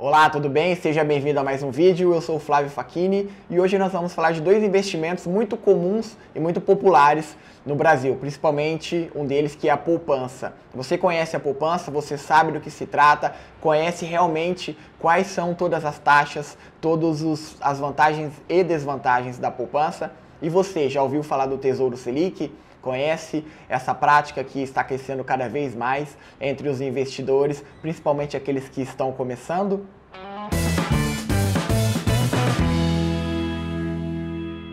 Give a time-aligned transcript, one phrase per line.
[0.00, 0.76] Olá, tudo bem?
[0.76, 2.14] Seja bem-vindo a mais um vídeo.
[2.14, 6.16] Eu sou o Flávio Facchini e hoje nós vamos falar de dois investimentos muito comuns
[6.36, 10.52] e muito populares no Brasil, principalmente um deles que é a poupança.
[10.72, 15.84] Você conhece a poupança, você sabe do que se trata, conhece realmente quais são todas
[15.84, 20.12] as taxas, todas as vantagens e desvantagens da poupança.
[20.40, 22.52] E você já ouviu falar do Tesouro Selic?
[22.80, 28.82] Conhece essa prática que está crescendo cada vez mais entre os investidores, principalmente aqueles que
[28.82, 29.86] estão começando?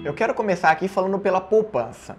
[0.03, 2.15] Eu quero começar aqui falando pela poupança.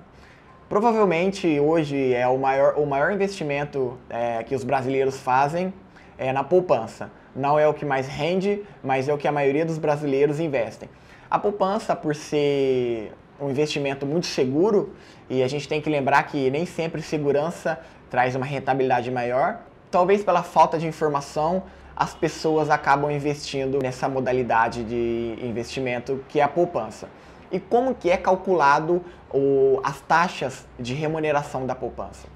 [0.69, 5.73] Provavelmente hoje é o maior, o maior investimento é, que os brasileiros fazem
[6.19, 7.11] é na poupança.
[7.34, 10.89] Não é o que mais rende, mas é o que a maioria dos brasileiros investem.
[11.30, 14.95] A poupança, por ser um investimento muito seguro
[15.29, 17.79] e a gente tem que lembrar que nem sempre segurança
[18.11, 19.61] traz uma rentabilidade maior.
[19.91, 21.62] Talvez pela falta de informação,
[21.95, 27.09] as pessoas acabam investindo nessa modalidade de investimento que é a poupança.
[27.51, 32.36] E como que é calculado o, as taxas de remuneração da poupança?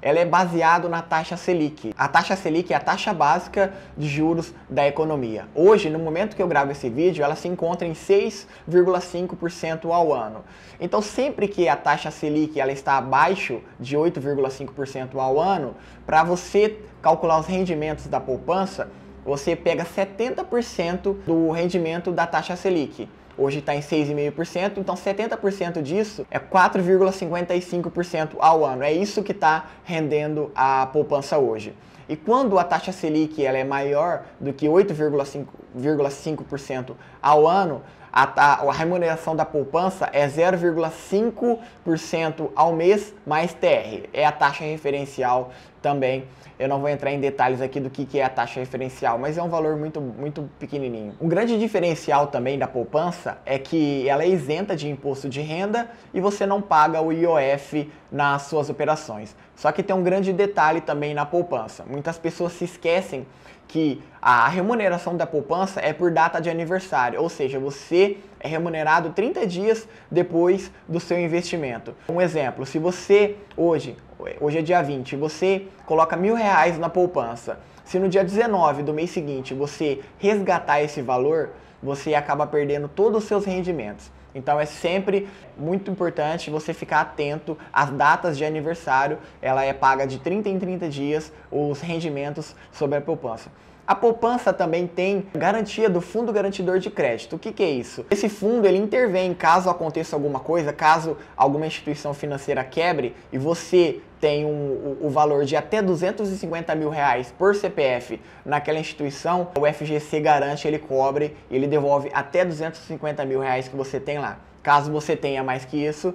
[0.00, 1.92] Ela é baseada na taxa Selic.
[1.96, 5.46] A taxa Selic é a taxa básica de juros da economia.
[5.54, 10.44] Hoje, no momento que eu gravo esse vídeo, ela se encontra em 6,5% ao ano.
[10.80, 16.78] Então, sempre que a taxa Selic ela está abaixo de 8,5% ao ano, para você
[17.00, 18.90] calcular os rendimentos da poupança,
[19.26, 23.08] você pega 70% do rendimento da taxa Selic.
[23.36, 28.84] Hoje está em 6,5%, então 70% disso é 4,55% ao ano.
[28.84, 31.74] É isso que está rendendo a poupança hoje.
[32.08, 37.82] E quando a taxa Selic ela é maior do que 8,5% ao ano,
[38.16, 44.08] a, a, a, remuneração da poupança é 0,5% ao mês mais TR.
[44.10, 45.50] É a taxa referencial
[45.82, 46.26] também
[46.58, 49.42] eu não vou entrar em detalhes aqui do que, é a taxa referencial, mas é
[49.42, 51.14] um valor muito, muito pequenininho.
[51.20, 55.90] Um grande diferencial também da poupança é que ela é isenta de imposto de renda
[56.14, 59.36] e você não paga o IOF nas suas operações.
[59.54, 61.84] Só que tem um grande detalhe também na poupança.
[61.86, 63.26] Muitas pessoas se esquecem
[63.68, 69.10] que a remuneração da poupança é por data de aniversário, ou seja, você é remunerado
[69.10, 71.94] 30 dias depois do seu investimento.
[72.08, 73.96] Um exemplo, se você hoje,
[74.40, 78.92] hoje é dia 20, você coloca mil reais na poupança, se no dia 19 do
[78.92, 81.50] mês seguinte você resgatar esse valor,
[81.82, 84.10] você acaba perdendo todos os seus rendimentos.
[84.36, 85.26] Então é sempre
[85.56, 89.18] muito importante você ficar atento às datas de aniversário.
[89.40, 93.50] Ela é paga de 30 em 30 dias os rendimentos sobre a poupança.
[93.86, 97.36] A poupança também tem garantia do Fundo Garantidor de Crédito.
[97.36, 98.04] O que, que, é isso?
[98.10, 104.00] Esse fundo ele intervém caso aconteça alguma coisa, caso alguma instituição financeira quebre e você
[104.20, 109.72] tem um, o, o, valor de até 250 mil reais por CPF naquela instituição, o
[109.72, 114.38] FGC garante, ele cobre, ele devolve até 250 mil reais que você tem lá.
[114.64, 116.12] Caso você tenha mais que isso,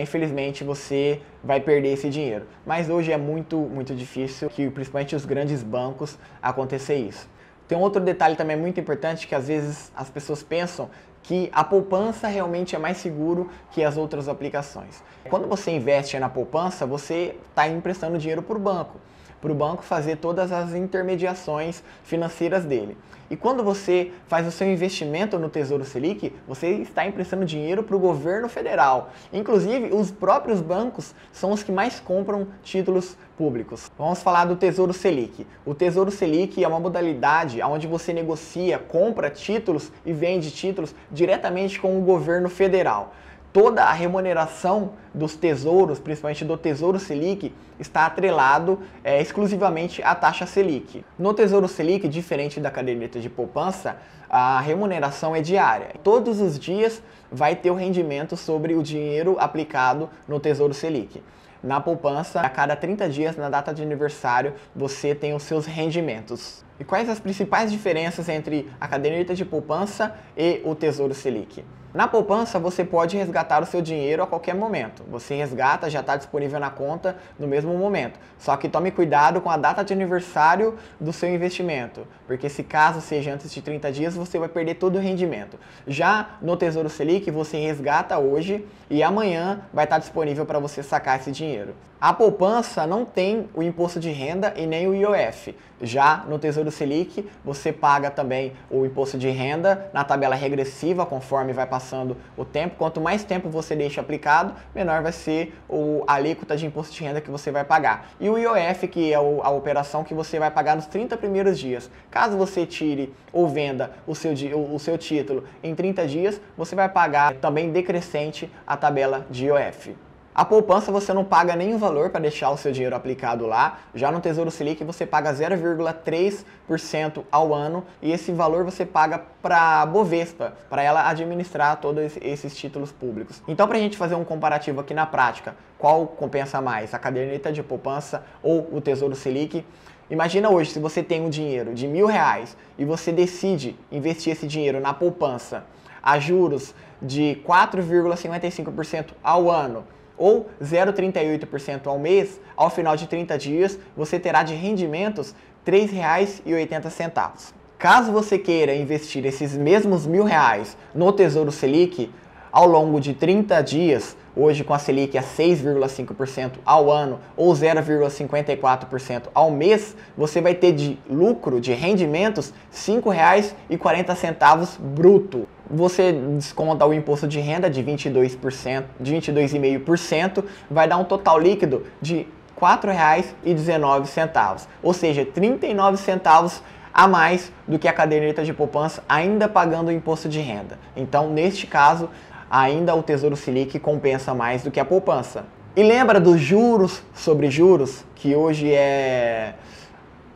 [0.00, 2.46] infelizmente você vai perder esse dinheiro.
[2.64, 7.28] Mas hoje é muito, muito difícil que principalmente os grandes bancos acontecer isso.
[7.66, 10.90] Tem outro detalhe também muito importante que às vezes as pessoas pensam
[11.22, 15.02] que a poupança realmente é mais seguro que as outras aplicações.
[15.28, 18.98] Quando você investe na poupança, você está emprestando dinheiro para o banco
[19.40, 22.96] para o banco fazer todas as intermediações financeiras dele.
[23.30, 27.94] E quando você faz o seu investimento no Tesouro Selic, você está emprestando dinheiro para
[27.94, 29.10] o governo federal.
[29.32, 33.88] Inclusive, os próprios bancos são os que mais compram títulos públicos.
[33.96, 35.46] Vamos falar do Tesouro Selic.
[35.64, 41.78] O Tesouro Selic é uma modalidade onde você negocia, compra títulos e vende títulos diretamente
[41.78, 43.14] com o governo federal
[43.52, 50.46] toda a remuneração dos tesouros, principalmente do Tesouro Selic, está atrelado é, exclusivamente à taxa
[50.46, 51.04] Selic.
[51.18, 53.96] No Tesouro Selic, diferente da caderneta de poupança,
[54.28, 55.90] a remuneração é diária.
[56.04, 61.22] Todos os dias vai ter o rendimento sobre o dinheiro aplicado no Tesouro Selic.
[61.62, 66.64] Na poupança, a cada 30 dias, na data de aniversário, você tem os seus rendimentos.
[66.78, 71.62] E quais as principais diferenças entre a caderneta de poupança e o Tesouro Selic?
[71.92, 75.02] Na poupança, você pode resgatar o seu dinheiro a qualquer momento.
[75.10, 78.16] Você resgata, já está disponível na conta no mesmo momento.
[78.38, 83.00] Só que tome cuidado com a data de aniversário do seu investimento, porque se caso
[83.00, 85.58] seja antes de 30 dias, você vai perder todo o rendimento.
[85.84, 91.18] Já no Tesouro Selic, você resgata hoje e amanhã vai estar disponível para você sacar
[91.18, 91.74] esse dinheiro.
[92.00, 95.54] A poupança não tem o imposto de renda e nem o IOF.
[95.82, 101.52] Já no Tesouro Selic, você paga também o imposto de renda na tabela regressiva, conforme
[101.52, 102.76] vai passar passando o tempo.
[102.76, 107.20] Quanto mais tempo você deixa aplicado, menor vai ser o, alíquota de imposto de renda
[107.20, 108.10] que você vai pagar.
[108.20, 111.90] E o IOF, que é a operação que você vai pagar nos 30 primeiros dias.
[112.10, 114.32] Caso você tire ou venda o seu,
[114.74, 119.96] o seu título em 30 dias, você vai pagar também decrescente a tabela de IOF.
[120.32, 123.80] A poupança você não paga nenhum valor para deixar o seu dinheiro aplicado lá.
[123.92, 129.82] Já no Tesouro Selic você paga 0,3% ao ano e esse valor você paga para
[129.82, 133.42] a Bovespa, para ela administrar todos esses títulos públicos.
[133.48, 137.52] Então, para a gente fazer um comparativo aqui na prática, qual compensa mais, a caderneta
[137.52, 139.66] de poupança ou o Tesouro Selic?
[140.08, 144.46] Imagina hoje, se você tem um dinheiro de mil reais e você decide investir esse
[144.46, 145.64] dinheiro na poupança
[146.00, 146.72] a juros
[147.02, 149.84] de 4,55% ao ano
[150.20, 155.34] ou 0,38% ao mês, ao final de 30 dias, você terá de rendimentos
[155.64, 157.54] R$ 3,80.
[157.78, 162.10] Caso você queira investir esses mesmos mil reais no Tesouro Selic
[162.52, 169.28] ao longo de 30 dias, hoje com a Selic a 6,5% ao ano ou 0,54%
[169.32, 176.92] ao mês, você vai ter de lucro de rendimentos R$ 5,40 bruto você desconta o
[176.92, 182.26] imposto de renda de 22%, de 22,5%, vai dar um total líquido de
[182.60, 186.62] R$ 4,19, ou seja, 39 centavos
[186.92, 190.78] a mais do que a caderneta de poupança, ainda pagando o imposto de renda.
[190.96, 192.10] Então, neste caso,
[192.50, 195.44] ainda o Tesouro Selic compensa mais do que a poupança.
[195.76, 199.54] E lembra dos juros sobre juros, que hoje é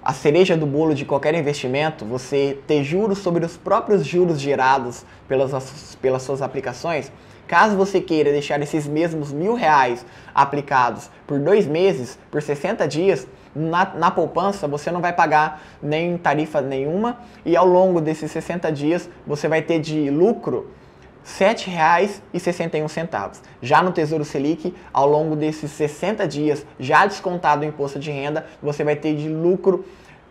[0.04, 5.02] a cereja do bolo de qualquer investimento, você ter juros sobre os próprios juros gerados
[5.26, 7.10] pelas, pelas suas aplicações,
[7.48, 10.04] caso você queira deixar esses mesmos mil reais
[10.34, 16.18] aplicados por dois meses, por 60 dias, na, na poupança você não vai pagar nem
[16.18, 20.70] tarifa nenhuma e ao longo desses 60 dias você vai ter de lucro
[21.24, 23.38] R$ 7,61.
[23.62, 28.46] Já no Tesouro Selic, ao longo desses 60 dias, já descontado o imposto de renda,
[28.62, 29.86] você vai ter de lucro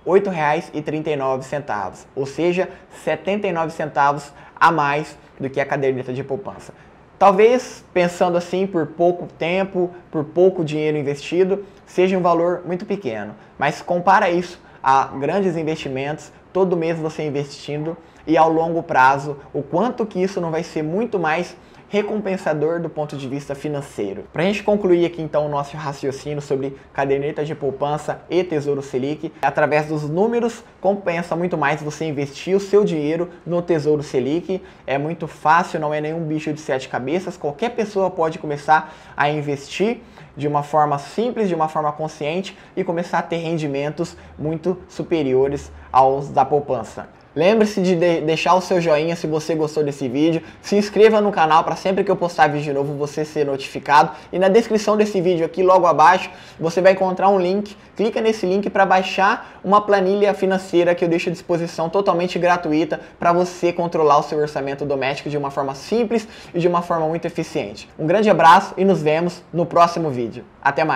[0.05, 2.69] R$ 8,39, ou seja,
[3.03, 6.73] 79 centavos a mais do que a caderneta de poupança.
[7.17, 13.33] Talvez, pensando assim, por pouco tempo, por pouco dinheiro investido, seja um valor muito pequeno,
[13.57, 19.61] mas compara isso a grandes investimentos, todo mês você investindo e ao longo prazo, o
[19.61, 21.57] quanto que isso não vai ser muito mais
[21.93, 24.23] recompensador do ponto de vista financeiro.
[24.33, 28.81] Para a gente concluir aqui então o nosso raciocínio sobre caderneta de poupança e tesouro
[28.81, 34.59] Selic, através dos números compensa muito mais você investir o seu dinheiro no tesouro Selic.
[34.87, 39.29] É muito fácil, não é nenhum bicho de sete cabeças, qualquer pessoa pode começar a
[39.29, 40.01] investir
[40.35, 45.71] de uma forma simples, de uma forma consciente e começar a ter rendimentos muito superiores
[45.91, 47.07] aos da poupança.
[47.35, 50.41] Lembre-se de, de deixar o seu joinha se você gostou desse vídeo.
[50.61, 54.11] Se inscreva no canal para sempre que eu postar vídeo novo você ser notificado.
[54.31, 57.75] E na descrição desse vídeo aqui, logo abaixo, você vai encontrar um link.
[57.95, 62.99] Clica nesse link para baixar uma planilha financeira que eu deixo à disposição totalmente gratuita
[63.19, 67.07] para você controlar o seu orçamento doméstico de uma forma simples e de uma forma
[67.07, 67.89] muito eficiente.
[67.97, 70.43] Um grande abraço e nos vemos no próximo vídeo.
[70.61, 70.91] Até mais!